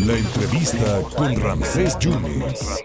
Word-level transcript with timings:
La 0.00 0.16
entrevista 0.16 1.02
con 1.16 1.40
Ramsés 1.40 1.98
Yunes. 1.98 2.82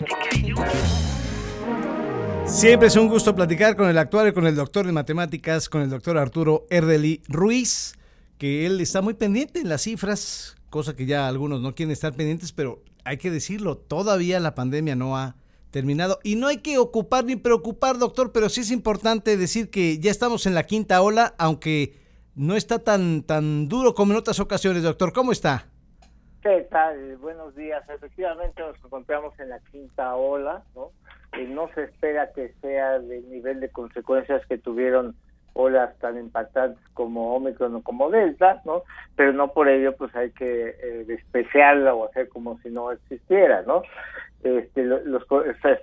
Siempre 2.46 2.88
es 2.88 2.96
un 2.96 3.08
gusto 3.08 3.36
platicar 3.36 3.76
con 3.76 3.88
el 3.88 3.98
actuario, 3.98 4.34
con 4.34 4.48
el 4.48 4.56
doctor 4.56 4.86
de 4.86 4.92
matemáticas, 4.92 5.70
con 5.70 5.82
el 5.82 5.90
doctor 5.90 6.18
Arturo 6.18 6.66
Erdeli 6.70 7.22
Ruiz, 7.28 7.94
que 8.38 8.66
él 8.66 8.82
está 8.82 9.02
muy 9.02 9.14
pendiente 9.14 9.60
en 9.60 9.70
las 9.70 9.84
cifras, 9.84 10.56
cosa 10.70 10.96
que 10.96 11.06
ya 11.06 11.28
algunos 11.28 11.62
no 11.62 11.76
quieren 11.76 11.92
estar 11.92 12.14
pendientes, 12.14 12.52
pero 12.52 12.84
hay 13.04 13.18
que 13.18 13.32
decirlo, 13.32 13.78
todavía 13.78 14.40
la 14.40 14.56
pandemia 14.56 14.96
no 14.96 15.18
ha 15.18 15.36
terminado 15.72 16.20
y 16.24 16.36
no 16.36 16.48
hay 16.48 16.58
que 16.58 16.78
ocupar 16.78 17.26
ni 17.26 17.36
preocupar, 17.36 17.98
doctor, 17.98 18.32
pero 18.32 18.50
sí 18.50 18.62
es 18.62 18.72
importante 18.72 19.38
decir 19.38 19.70
que 19.70 20.00
ya 20.00 20.12
estamos 20.12 20.46
en 20.46 20.56
la 20.56 20.66
quinta 20.66 21.02
ola, 21.02 21.36
aunque 21.38 22.03
no 22.36 22.56
está 22.56 22.80
tan 22.80 23.24
tan 23.24 23.68
duro 23.68 23.94
como 23.94 24.14
en 24.14 24.20
otras 24.20 24.40
ocasiones, 24.40 24.84
doctor. 24.84 25.14
¿Cómo 25.14 25.32
está? 25.32 25.66
¿Qué 26.42 26.68
tal? 26.70 27.18
Buenos 27.18 27.56
días. 27.56 27.88
Efectivamente 27.90 28.62
nos 28.62 28.76
encontramos 28.84 29.40
en 29.40 29.50
la 29.50 29.60
quinta 29.72 30.16
ola, 30.16 30.64
¿no? 30.76 30.92
Y 31.40 31.46
no 31.46 31.70
se 31.74 31.84
espera 31.84 32.32
que 32.34 32.54
sea 32.62 33.00
del 33.00 33.30
nivel 33.30 33.60
de 33.60 33.70
consecuencias 33.70 34.46
que 34.48 34.58
tuvieron 34.58 35.16
olas 35.54 35.98
tan 36.00 36.18
impactantes 36.18 36.84
como 36.94 37.36
Omicron 37.36 37.76
o 37.76 37.82
como 37.84 38.10
Delta, 38.10 38.62
¿no? 38.66 38.84
Pero 39.16 39.34
no 39.34 39.54
por 39.54 39.70
ello 39.70 39.96
pues 39.96 40.14
hay 40.16 40.32
que 40.32 40.70
eh, 40.70 41.06
despreciarla 41.06 41.94
o 41.94 42.06
hacer 42.10 42.28
como 42.30 42.60
si 42.60 42.70
no 42.70 42.92
existiera, 42.92 43.62
¿no? 43.62 43.84
Este, 44.44 44.84
los, 44.84 45.24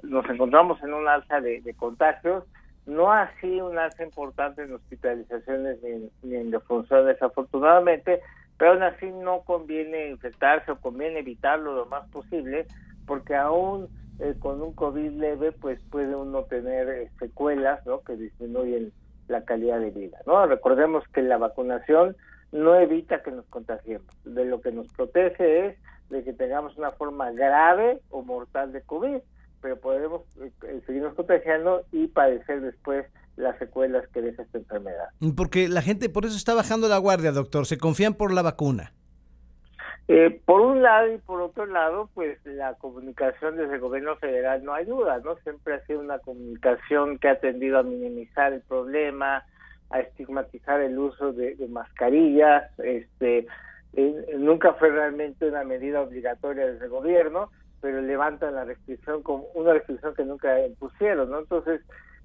nos 0.03 0.29
encontramos 0.29 0.83
en 0.83 0.93
un 0.93 1.09
alza 1.09 1.41
de, 1.41 1.75
contagios, 1.79 2.45
no 2.87 3.13
así 3.13 3.61
un 3.61 3.79
alza 3.79 4.03
importante 4.03 4.63
en 4.63 4.75
hospitalizaciones 4.75 5.79
ni, 5.83 6.11
ni 6.23 6.37
en 6.37 6.51
defunciones 6.51 7.21
afortunadamente, 7.23 8.21
pero 8.59 8.73
aún 8.73 8.83
así 8.83 9.11
no 9.11 9.43
conviene 9.43 10.09
infectarse 10.09 10.71
o 10.71 10.81
conviene 10.81 11.21
evitarlo 11.21 11.75
lo 11.75 11.87
más 11.87 12.09
posible, 12.11 12.67
porque 13.07 13.35
aún 13.35 13.89
eh, 14.21 14.35
con 14.39 14.61
un 14.61 14.75
COVID 14.75 15.13
leve, 15.13 15.53
pues 15.53 15.81
puede 15.91 16.15
uno 16.15 16.45
tener 16.45 16.89
eh, 16.91 17.11
secuelas, 17.19 17.85
¿no? 17.87 18.03
Que 18.03 18.17
disminuyen 18.17 18.93
la 19.29 19.45
calidad 19.45 19.81
de 19.81 19.91
vida, 19.91 20.19
¿no? 20.27 20.47
Recordemos 20.47 21.05
que 21.09 21.23
la 21.23 21.39
vacunación 21.39 22.17
no 22.53 22.75
evita 22.75 23.23
que 23.23 23.31
nos 23.31 23.47
contagiemos, 23.47 24.07
de 24.25 24.45
lo 24.45 24.61
que 24.61 24.73
nos 24.73 24.93
protege 24.93 25.69
es 25.69 25.79
de 26.11 26.23
que 26.23 26.35
tengamos 26.35 26.77
una 26.77 26.91
forma 26.91 27.31
grave 27.31 28.01
o 28.11 28.23
mortal 28.23 28.73
de 28.73 28.83
COVID, 28.83 29.21
pero 29.61 29.79
podemos 29.79 30.23
eh, 30.41 30.81
seguirnos 30.87 31.15
contagiando 31.15 31.83
y 31.93 32.07
padecer 32.09 32.61
después 32.61 33.07
las 33.37 33.59
secuelas 33.59 34.07
que 34.09 34.23
deja 34.23 34.43
esta 34.43 34.59
enfermedad. 34.59 35.09
Porque 35.37 35.69
la 35.69 35.83
gente 35.83 36.09
por 36.09 36.25
eso 36.25 36.37
está 36.37 36.55
bajando 36.55 36.89
la 36.89 36.99
guardia, 36.99 37.33
doctor, 37.33 37.67
se 37.67 37.79
confían 37.79 38.15
por 38.15 38.33
la 38.33 38.43
vacuna. 38.43 38.93
Eh, 40.13 40.41
por 40.45 40.61
un 40.61 40.83
lado 40.83 41.13
y 41.13 41.19
por 41.19 41.41
otro 41.41 41.67
lado, 41.67 42.11
pues 42.15 42.45
la 42.45 42.75
comunicación 42.75 43.57
desde 43.57 43.75
el 43.75 43.81
gobierno 43.81 44.17
federal 44.17 44.65
no 44.65 44.75
ayuda, 44.75 45.21
¿no? 45.21 45.37
Siempre 45.37 45.75
ha 45.75 45.87
sido 45.87 46.01
una 46.01 46.19
comunicación 46.19 47.19
que 47.19 47.29
ha 47.29 47.39
tendido 47.39 47.79
a 47.79 47.85
minimizar 47.85 48.53
el 48.53 48.63
problema, 48.63 49.45
a 49.91 50.01
estigmatizar 50.01 50.81
el 50.81 50.99
uso 50.99 51.33
de, 51.33 51.57
mascarillas, 51.69 52.77
este, 52.81 53.47
eh, 53.93 54.27
nunca 54.37 54.73
fue 54.75 54.91
realmente 54.91 55.47
una 55.47 55.63
medida 55.63 56.01
obligatoria 56.01 56.67
desde 56.67 56.87
el 56.87 56.91
gobierno, 56.91 57.51
pero 57.81 58.01
levantan 58.01 58.55
la 58.55 58.65
restricción 58.65 59.23
como 59.23 59.45
una 59.55 59.73
restricción 59.73 60.15
que 60.15 60.25
nunca 60.25 60.65
impusieron, 60.67 61.31
¿no? 61.31 61.39
Entonces, 61.39 61.81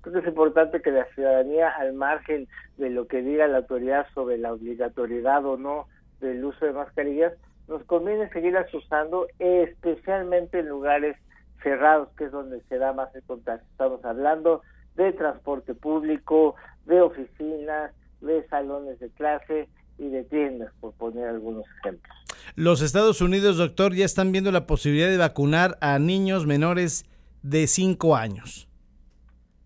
Creo 0.06 0.14
que 0.14 0.20
es 0.20 0.28
importante 0.28 0.84
que 0.84 0.92
la 0.92 1.06
ciudadanía, 1.16 1.68
al 1.68 1.94
margen 1.94 2.48
de 2.78 2.92
lo 2.92 3.08
que 3.08 3.24
diga 3.24 3.48
la 3.48 3.58
autoridad 3.58 4.06
sobre 4.14 4.38
la 4.38 4.54
obligatoriedad 4.54 5.44
o 5.44 5.58
no 5.58 5.88
del 6.22 6.46
uso 6.46 6.64
de 6.64 6.74
mascarillas, 6.74 7.34
nos 7.68 7.84
conviene 7.86 8.30
seguirlas 8.30 8.72
usando, 8.72 9.26
especialmente 9.40 10.60
en 10.60 10.70
lugares 10.70 11.18
cerrados, 11.64 12.10
que 12.20 12.26
es 12.26 12.32
donde 12.32 12.62
se 12.70 12.78
da 12.78 12.94
más 12.94 13.16
el 13.16 13.24
contagio. 13.24 13.66
Estamos 13.72 14.06
hablando 14.06 14.62
de 14.94 15.12
transporte 15.12 15.74
público, 15.74 16.54
de 16.86 17.02
oficinas, 17.02 17.92
de 18.22 18.48
salones 18.48 19.00
de 19.00 19.10
clase 19.10 19.68
y 19.98 20.08
de 20.10 20.24
tiendas, 20.26 20.72
por 20.82 20.94
poner 20.94 21.30
algunos 21.30 21.66
ejemplos. 21.80 22.25
Los 22.56 22.82
Estados 22.82 23.22
Unidos, 23.22 23.58
doctor, 23.58 23.94
ya 23.94 24.06
están 24.06 24.32
viendo 24.32 24.52
la 24.52 24.68
posibilidad 24.68 25.10
de 25.10 25.18
vacunar 25.18 25.78
a 25.82 25.98
niños 26.00 26.46
menores 26.46 27.06
de 27.42 27.68
5 27.68 28.16
años. 28.16 28.68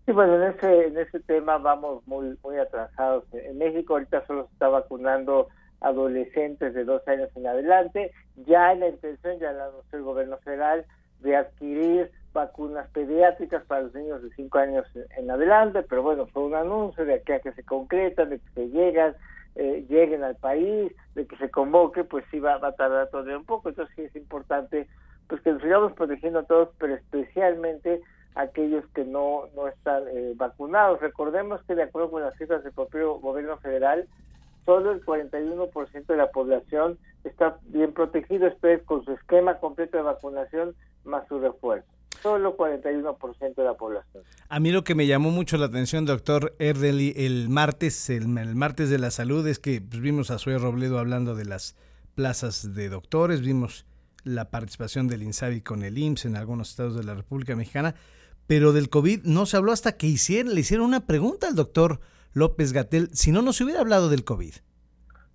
Sí, 0.06 0.12
bueno, 0.12 0.36
en 0.36 0.54
ese, 0.54 0.86
en 0.86 0.98
ese 0.98 1.20
tema 1.20 1.58
vamos 1.58 2.06
muy, 2.06 2.36
muy 2.42 2.56
atrasados. 2.56 3.24
En 3.32 3.58
México 3.58 3.94
ahorita 3.94 4.26
solo 4.26 4.46
se 4.46 4.52
está 4.54 4.68
vacunando 4.68 5.48
adolescentes 5.80 6.74
de 6.74 6.84
dos 6.84 7.06
años 7.06 7.28
en 7.36 7.46
adelante. 7.46 8.12
Ya 8.46 8.74
la 8.74 8.88
intención, 8.88 9.38
ya 9.38 9.52
la 9.52 9.66
anunció 9.66 9.98
el 9.98 10.04
gobierno 10.04 10.38
federal, 10.38 10.84
de 11.20 11.36
adquirir 11.36 12.10
vacunas 12.32 12.88
pediátricas 12.90 13.64
para 13.64 13.82
los 13.82 13.94
niños 13.94 14.22
de 14.22 14.30
cinco 14.30 14.58
años 14.58 14.86
en 15.16 15.30
adelante, 15.30 15.82
pero 15.88 16.02
bueno, 16.02 16.26
fue 16.28 16.44
un 16.44 16.54
anuncio 16.54 17.04
de 17.04 17.22
que 17.22 17.34
a 17.34 17.40
que 17.40 17.52
se 17.52 17.64
concretan, 17.64 18.30
de 18.30 18.38
que 18.38 18.50
se 18.54 18.68
llegan, 18.68 19.14
eh, 19.56 19.84
lleguen 19.88 20.22
al 20.22 20.36
país, 20.36 20.92
de 21.14 21.26
que 21.26 21.36
se 21.36 21.50
convoque, 21.50 22.04
pues 22.04 22.24
sí 22.30 22.38
va, 22.40 22.54
a 22.54 22.72
tardar 22.72 23.08
todavía 23.10 23.36
un 23.36 23.44
poco, 23.44 23.68
entonces 23.68 23.94
sí 23.96 24.02
es 24.02 24.16
importante 24.16 24.88
pues 25.28 25.40
que 25.42 25.52
nos 25.52 25.62
sigamos 25.62 25.92
protegiendo 25.92 26.40
a 26.40 26.44
todos, 26.44 26.70
pero 26.78 26.94
especialmente 26.94 28.02
aquellos 28.34 28.84
que 28.94 29.04
no, 29.04 29.44
no 29.54 29.68
están 29.68 30.04
eh, 30.08 30.32
vacunados. 30.36 31.00
Recordemos 31.00 31.62
que 31.64 31.74
de 31.74 31.84
acuerdo 31.84 32.10
con 32.10 32.22
las 32.22 32.36
cifras 32.36 32.64
del 32.64 32.72
propio 32.72 33.14
gobierno 33.20 33.56
federal, 33.58 34.08
solo 34.64 34.90
el 34.92 35.04
41% 35.04 36.06
de 36.06 36.16
la 36.16 36.30
población 36.30 36.98
está 37.24 37.58
bien 37.64 37.92
protegido, 37.92 38.46
esto 38.46 38.68
es 38.68 38.82
con 38.82 39.04
su 39.04 39.12
esquema 39.12 39.58
completo 39.58 39.96
de 39.96 40.02
vacunación 40.02 40.74
más 41.04 41.26
su 41.28 41.38
refuerzo. 41.38 41.88
Solo 42.22 42.56
41% 42.56 43.54
de 43.54 43.64
la 43.64 43.74
población. 43.74 44.22
A 44.48 44.60
mí 44.60 44.72
lo 44.72 44.84
que 44.84 44.94
me 44.94 45.06
llamó 45.06 45.30
mucho 45.30 45.56
la 45.56 45.66
atención, 45.66 46.04
doctor 46.04 46.54
Erdeli, 46.58 47.14
el 47.16 47.48
martes, 47.48 48.10
el, 48.10 48.28
martes 48.28 48.90
de 48.90 48.98
la 48.98 49.10
salud, 49.10 49.46
es 49.46 49.58
que 49.58 49.80
pues, 49.80 50.00
vimos 50.02 50.30
a 50.30 50.38
Sue 50.38 50.58
Robledo 50.58 50.98
hablando 50.98 51.34
de 51.34 51.46
las 51.46 51.76
plazas 52.14 52.74
de 52.74 52.88
doctores, 52.88 53.40
vimos 53.40 53.86
la 54.24 54.50
participación 54.50 55.08
del 55.08 55.22
INSABI 55.22 55.62
con 55.62 55.82
el 55.82 55.96
IMSS 55.96 56.26
en 56.26 56.36
algunos 56.36 56.70
estados 56.70 56.96
de 56.96 57.04
la 57.04 57.14
República 57.14 57.56
Mexicana, 57.56 57.94
pero 58.46 58.72
del 58.72 58.90
COVID 58.90 59.22
no 59.24 59.46
se 59.46 59.56
habló 59.56 59.72
hasta 59.72 59.96
que 59.96 60.06
hicieron, 60.06 60.54
le 60.54 60.60
hicieron 60.60 60.86
una 60.86 61.06
pregunta 61.06 61.46
al 61.46 61.54
doctor 61.54 62.00
López 62.32 62.72
Gatel, 62.72 63.08
si 63.12 63.32
no, 63.32 63.42
no 63.42 63.52
se 63.52 63.64
hubiera 63.64 63.80
hablado 63.80 64.08
del 64.08 64.24
COVID. 64.24 64.54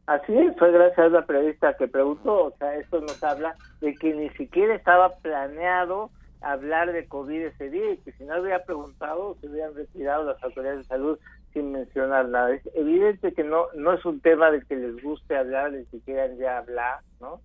Así 0.07 0.38
es, 0.38 0.56
fue 0.57 0.72
gracias 0.72 1.00
a 1.00 1.09
la 1.09 1.25
periodista 1.25 1.75
que 1.78 1.88
preguntó, 1.88 2.46
o 2.46 2.53
sea, 2.59 2.75
esto 2.75 3.02
nos 3.02 3.23
habla 3.23 3.56
de 3.81 3.96
que 3.96 4.13
ni 4.13 4.29
siquiera 4.31 4.75
estaba 4.75 5.16
planeado 5.17 6.12
hablar 6.45 6.94
de 6.94 7.07
COVID 7.07 7.41
ese 7.41 7.69
día 7.72 7.91
y 7.91 7.97
que 7.97 8.11
si 8.13 8.23
no 8.23 8.39
hubiera 8.39 8.63
preguntado 8.63 9.35
se 9.41 9.47
hubieran 9.47 9.73
retirado 9.73 10.23
las 10.25 10.41
autoridades 10.44 10.79
de 10.79 10.85
salud 10.85 11.19
sin 11.53 11.72
mencionar 11.72 12.29
nada. 12.29 12.53
Es 12.53 12.69
evidente 12.75 13.33
que 13.33 13.44
no 13.44 13.66
no 13.73 13.94
es 13.94 14.06
un 14.06 14.19
tema 14.22 14.51
del 14.51 14.66
que 14.67 14.75
les 14.75 15.01
guste 15.01 15.35
hablar, 15.35 15.72
ni 15.72 15.85
siquiera 15.85 16.28
ya 16.35 16.59
hablar, 16.59 17.00
¿no? 17.19 17.41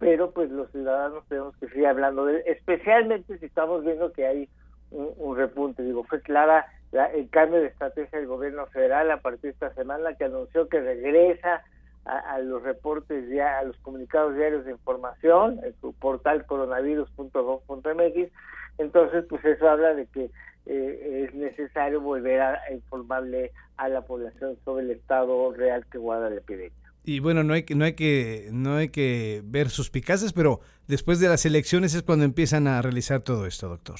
Pero 0.00 0.32
pues 0.32 0.50
los 0.50 0.70
ciudadanos 0.72 1.24
tenemos 1.28 1.56
que 1.58 1.68
seguir 1.68 1.86
hablando 1.86 2.24
de 2.24 2.42
especialmente 2.46 3.38
si 3.38 3.46
estamos 3.46 3.84
viendo 3.84 4.12
que 4.12 4.26
hay 4.26 4.48
un, 4.90 5.36
repunte. 5.36 5.84
Digo, 5.84 6.02
fue 6.02 6.20
clara 6.20 6.66
el 7.14 7.30
cambio 7.30 7.60
de 7.60 7.68
estrategia 7.68 8.18
del 8.18 8.28
gobierno 8.28 8.66
federal 8.66 9.10
a 9.10 9.20
partir 9.20 9.42
de 9.42 9.50
esta 9.50 9.72
semana 9.74 10.14
que 10.14 10.24
anunció 10.24 10.68
que 10.68 10.80
regresa 10.80 11.62
a, 12.04 12.38
los 12.40 12.62
reportes 12.62 13.28
ya 13.28 13.58
a 13.58 13.64
los 13.64 13.76
comunicados 13.78 14.34
diarios 14.34 14.64
de 14.64 14.72
información 14.72 15.60
en 15.64 15.74
su 15.80 15.92
portal 15.92 16.44
coronavirus.gov.mx 16.46 18.32
entonces 18.78 19.24
pues 19.28 19.44
eso 19.44 19.68
habla 19.68 19.94
de 19.94 20.06
que 20.06 20.30
eh, 20.66 21.26
es 21.28 21.34
necesario 21.34 22.00
volver 22.00 22.40
a, 22.40 22.72
informarle 22.72 23.52
a 23.76 23.88
la 23.88 24.02
población 24.02 24.56
sobre 24.64 24.84
el 24.84 24.90
estado 24.92 25.52
real 25.52 25.84
que 25.90 25.98
guarda 25.98 26.30
la 26.30 26.36
epidemia. 26.36 26.72
Y 27.04 27.20
bueno 27.20 27.44
no 27.44 27.54
hay 27.54 27.64
que 27.64 27.74
no 27.74 27.84
hay 27.84 27.94
que 27.94 28.48
no 28.52 28.76
hay 28.76 28.88
que 28.88 29.42
ver 29.44 29.70
suspicaces 29.70 30.32
pero 30.32 30.60
después 30.88 31.20
de 31.20 31.28
las 31.28 31.44
elecciones 31.46 31.94
es 31.94 32.02
cuando 32.02 32.24
empiezan 32.24 32.66
a 32.66 32.82
realizar 32.82 33.20
todo 33.20 33.46
esto 33.46 33.68
doctor. 33.68 33.98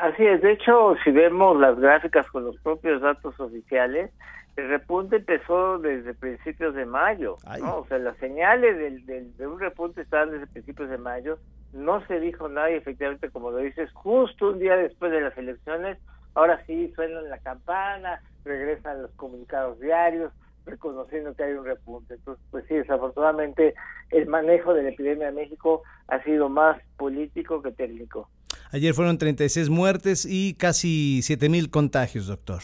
Así 0.00 0.24
es, 0.24 0.40
de 0.40 0.52
hecho, 0.52 0.96
si 1.04 1.10
vemos 1.10 1.60
las 1.60 1.78
gráficas 1.78 2.26
con 2.28 2.46
los 2.46 2.56
propios 2.60 3.02
datos 3.02 3.38
oficiales, 3.38 4.10
el 4.60 4.68
repunte 4.68 5.16
empezó 5.16 5.78
desde 5.78 6.14
principios 6.14 6.74
de 6.74 6.86
mayo, 6.86 7.36
¿no? 7.60 7.78
O 7.78 7.86
sea, 7.86 7.98
las 7.98 8.16
señales 8.18 8.76
del, 9.06 9.36
de 9.36 9.46
un 9.46 9.58
repunte 9.58 10.02
estaban 10.02 10.30
desde 10.30 10.46
principios 10.46 10.90
de 10.90 10.98
mayo, 10.98 11.38
no 11.72 12.04
se 12.06 12.20
dijo 12.20 12.48
nada 12.48 12.70
y 12.70 12.74
efectivamente, 12.74 13.30
como 13.30 13.50
lo 13.50 13.58
dices, 13.58 13.90
justo 13.92 14.50
un 14.50 14.58
día 14.58 14.76
después 14.76 15.12
de 15.12 15.20
las 15.20 15.36
elecciones, 15.38 15.98
ahora 16.34 16.62
sí 16.66 16.92
suenan 16.94 17.28
la 17.28 17.38
campana, 17.38 18.20
regresan 18.44 19.02
los 19.02 19.10
comunicados 19.12 19.78
diarios, 19.80 20.32
reconociendo 20.66 21.34
que 21.34 21.44
hay 21.44 21.52
un 21.52 21.64
repunte. 21.64 22.14
Entonces, 22.14 22.44
pues 22.50 22.64
sí, 22.68 22.74
desafortunadamente 22.74 23.74
el 24.10 24.26
manejo 24.26 24.74
de 24.74 24.82
la 24.82 24.90
epidemia 24.90 25.28
en 25.28 25.36
México 25.36 25.82
ha 26.08 26.22
sido 26.22 26.48
más 26.48 26.80
político 26.96 27.62
que 27.62 27.72
técnico. 27.72 28.28
Ayer 28.72 28.94
fueron 28.94 29.18
36 29.18 29.68
muertes 29.68 30.26
y 30.28 30.54
casi 30.54 31.22
7 31.22 31.48
mil 31.48 31.70
contagios, 31.70 32.26
doctor. 32.26 32.62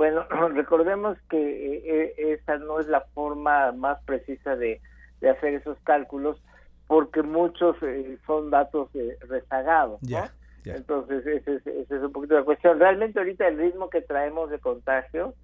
Bueno, 0.00 0.24
recordemos 0.54 1.18
que 1.28 1.36
eh, 1.36 2.14
eh, 2.16 2.32
esa 2.32 2.56
no 2.56 2.80
es 2.80 2.86
la 2.86 3.02
forma 3.12 3.70
más 3.72 4.02
precisa 4.04 4.56
de, 4.56 4.80
de 5.20 5.28
hacer 5.28 5.52
esos 5.52 5.76
cálculos 5.84 6.42
porque 6.86 7.22
muchos 7.22 7.76
eh, 7.82 8.16
son 8.26 8.48
datos 8.48 8.88
eh, 8.94 9.18
rezagados. 9.28 10.00
¿no? 10.02 10.24
Entonces, 10.64 11.26
esa 11.26 11.50
es, 11.50 11.66
es 11.66 12.02
un 12.02 12.12
poquito 12.12 12.34
la 12.34 12.44
cuestión. 12.44 12.78
Realmente 12.80 13.18
ahorita 13.18 13.46
el 13.46 13.58
ritmo 13.58 13.90
que 13.90 14.00
traemos 14.00 14.48
de 14.48 14.58
contagio, 14.58 15.34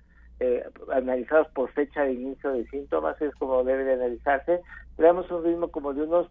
eh, 0.41 0.65
analizados 0.91 1.49
por 1.49 1.71
fecha 1.73 2.05
de 2.05 2.15
inicio 2.15 2.53
de 2.53 2.67
síntomas, 2.69 3.21
es 3.21 3.35
como 3.35 3.63
debe 3.63 3.85
de 3.85 3.93
analizarse. 3.93 4.63
Traemos 4.97 5.31
un 5.31 5.45
ritmo 5.45 5.71
como 5.71 5.93
de 5.93 6.05
unos 6.05 6.29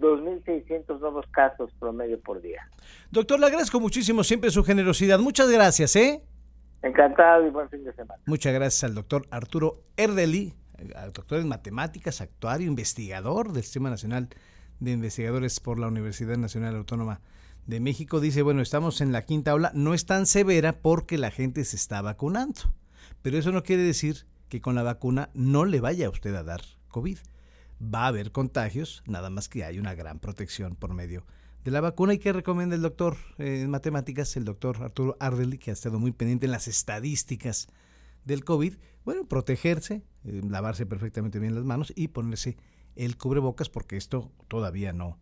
2.600 0.00 0.98
nuevos 0.98 1.26
casos 1.30 1.70
promedio 1.78 2.18
por 2.18 2.42
día. 2.42 2.68
Doctor, 3.12 3.38
le 3.38 3.46
agradezco 3.46 3.78
muchísimo 3.78 4.24
siempre 4.24 4.50
su 4.50 4.64
generosidad. 4.64 5.20
Muchas 5.20 5.48
gracias, 5.48 5.94
¿eh? 5.94 6.24
Encantado 6.82 7.46
y 7.46 7.50
buen 7.50 7.68
fin 7.68 7.84
de 7.84 7.92
semana. 7.92 8.22
Muchas 8.26 8.54
gracias 8.54 8.84
al 8.84 8.94
doctor 8.94 9.26
Arturo 9.30 9.82
Erdeli, 9.96 10.54
doctor 11.12 11.40
en 11.40 11.48
matemáticas, 11.48 12.20
actuario, 12.20 12.66
investigador 12.66 13.52
del 13.52 13.62
Sistema 13.64 13.90
Nacional 13.90 14.28
de 14.80 14.92
Investigadores 14.92 15.58
por 15.60 15.78
la 15.78 15.88
Universidad 15.88 16.36
Nacional 16.36 16.76
Autónoma 16.76 17.20
de 17.66 17.80
México. 17.80 18.20
Dice, 18.20 18.42
bueno, 18.42 18.62
estamos 18.62 19.00
en 19.00 19.12
la 19.12 19.22
quinta 19.22 19.54
ola, 19.54 19.72
no 19.74 19.92
es 19.92 20.06
tan 20.06 20.26
severa 20.26 20.80
porque 20.80 21.18
la 21.18 21.30
gente 21.30 21.64
se 21.64 21.76
está 21.76 22.00
vacunando. 22.00 22.60
Pero 23.22 23.38
eso 23.38 23.50
no 23.50 23.62
quiere 23.64 23.82
decir 23.82 24.26
que 24.48 24.60
con 24.60 24.74
la 24.74 24.82
vacuna 24.82 25.30
no 25.34 25.64
le 25.64 25.80
vaya 25.80 26.06
a 26.06 26.10
usted 26.10 26.34
a 26.34 26.44
dar 26.44 26.62
COVID. 26.88 27.18
Va 27.82 28.04
a 28.04 28.08
haber 28.08 28.32
contagios, 28.32 29.02
nada 29.06 29.30
más 29.30 29.48
que 29.48 29.64
hay 29.64 29.78
una 29.78 29.94
gran 29.94 30.18
protección 30.18 30.76
por 30.76 30.94
medio 30.94 31.26
de 31.64 31.70
la 31.70 31.80
vacuna 31.80 32.14
y 32.14 32.18
que 32.18 32.32
recomienda 32.32 32.76
el 32.76 32.82
doctor 32.82 33.16
eh, 33.38 33.62
en 33.62 33.70
matemáticas, 33.70 34.36
el 34.36 34.44
doctor 34.44 34.82
Arturo 34.82 35.16
Ardeli, 35.20 35.58
que 35.58 35.70
ha 35.70 35.74
estado 35.74 35.98
muy 35.98 36.12
pendiente 36.12 36.46
en 36.46 36.52
las 36.52 36.68
estadísticas 36.68 37.68
del 38.24 38.44
COVID. 38.44 38.74
Bueno, 39.04 39.26
protegerse, 39.26 40.04
eh, 40.24 40.42
lavarse 40.48 40.86
perfectamente 40.86 41.38
bien 41.38 41.54
las 41.54 41.64
manos 41.64 41.92
y 41.94 42.08
ponerse 42.08 42.56
el 42.96 43.16
cubrebocas 43.16 43.68
porque 43.68 43.96
esto 43.96 44.32
todavía 44.48 44.92
no 44.92 45.18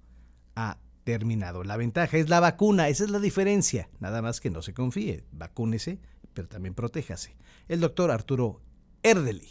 ha 0.55 0.79
terminado. 1.05 1.63
La 1.63 1.77
ventaja 1.77 2.17
es 2.17 2.29
la 2.29 2.41
vacuna, 2.41 2.89
esa 2.89 3.05
es 3.05 3.11
la 3.11 3.21
diferencia. 3.21 3.89
Nada 4.01 4.23
más 4.23 4.41
que 4.41 4.51
no 4.51 4.63
se 4.63 4.75
confíe, 4.75 5.25
vacúnese, 5.31 6.01
pero 6.35 6.49
también 6.49 6.75
protéjase. 6.75 7.37
El 7.69 7.81
doctor 7.81 8.11
Arturo 8.11 8.61
Erdeli. 9.03 9.49